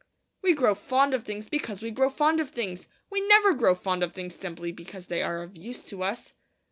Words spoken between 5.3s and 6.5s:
of use to us.